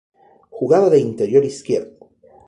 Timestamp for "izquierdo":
1.45-1.91